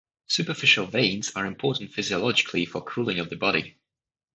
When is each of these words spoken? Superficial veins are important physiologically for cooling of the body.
Superficial 0.25 0.87
veins 0.87 1.31
are 1.35 1.45
important 1.45 1.93
physiologically 1.93 2.65
for 2.65 2.81
cooling 2.83 3.19
of 3.19 3.29
the 3.29 3.35
body. 3.35 3.77